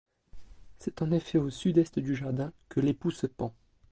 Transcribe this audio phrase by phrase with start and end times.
[0.79, 3.53] C'est en effet au sud-est du jardin que l'époux se pend.